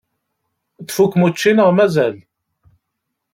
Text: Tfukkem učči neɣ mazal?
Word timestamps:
Tfukkem 0.87 1.21
učči 1.27 1.51
neɣ 1.53 1.69
mazal? 1.77 2.15